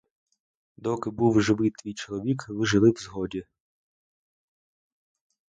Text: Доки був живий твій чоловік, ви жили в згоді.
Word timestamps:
Доки 0.77 1.09
був 1.09 1.41
живий 1.41 1.71
твій 1.71 1.93
чоловік, 1.93 2.45
ви 2.49 2.65
жили 2.65 2.89
в 2.91 2.97
згоді. 2.97 3.45